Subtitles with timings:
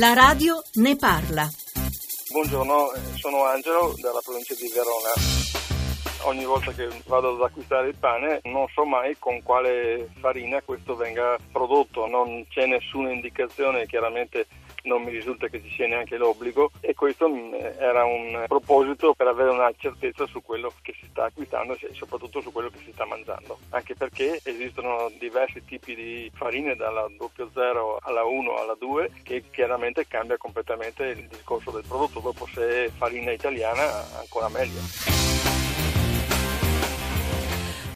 [0.00, 1.46] La radio ne parla.
[2.30, 5.12] Buongiorno, eh, sono Angelo dalla provincia di Verona.
[6.22, 10.96] Ogni volta che vado ad acquistare il pane non so mai con quale farina questo
[10.96, 14.46] venga prodotto, non c'è nessuna indicazione chiaramente
[14.84, 19.26] non mi risulta che ci sia neanche l'obbligo e questo mm, era un proposito per
[19.26, 22.92] avere una certezza su quello che si sta acquistando e soprattutto su quello che si
[22.92, 27.06] sta mangiando, anche perché esistono diversi tipi di farine dalla
[27.52, 32.86] 00 alla 1 alla 2 che chiaramente cambia completamente il discorso del prodotto, dopo se
[32.86, 35.49] è farina italiana ancora meglio.